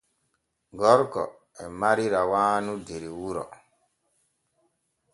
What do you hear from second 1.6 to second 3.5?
e mari rawaanu der wuro.